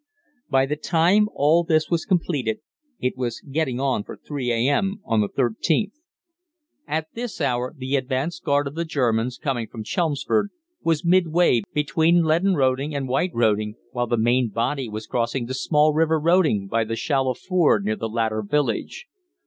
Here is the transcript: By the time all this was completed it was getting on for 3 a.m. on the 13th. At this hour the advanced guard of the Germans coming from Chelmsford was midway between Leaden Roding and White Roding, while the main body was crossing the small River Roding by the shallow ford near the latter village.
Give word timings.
By 0.49 0.65
the 0.65 0.77
time 0.77 1.29
all 1.35 1.63
this 1.63 1.91
was 1.91 2.05
completed 2.07 2.57
it 2.99 3.15
was 3.15 3.39
getting 3.41 3.79
on 3.79 4.03
for 4.03 4.17
3 4.17 4.51
a.m. 4.51 4.99
on 5.05 5.21
the 5.21 5.29
13th. 5.29 5.91
At 6.87 7.09
this 7.13 7.39
hour 7.39 7.71
the 7.77 7.95
advanced 7.97 8.43
guard 8.43 8.65
of 8.65 8.73
the 8.73 8.83
Germans 8.83 9.37
coming 9.37 9.67
from 9.67 9.83
Chelmsford 9.83 10.49
was 10.81 11.05
midway 11.05 11.61
between 11.71 12.25
Leaden 12.25 12.55
Roding 12.55 12.95
and 12.95 13.07
White 13.07 13.35
Roding, 13.35 13.75
while 13.91 14.07
the 14.07 14.17
main 14.17 14.49
body 14.49 14.89
was 14.89 15.05
crossing 15.05 15.45
the 15.45 15.53
small 15.53 15.93
River 15.93 16.19
Roding 16.19 16.65
by 16.65 16.83
the 16.83 16.95
shallow 16.95 17.35
ford 17.35 17.85
near 17.85 17.95
the 17.95 18.09
latter 18.09 18.41
village. 18.41 19.05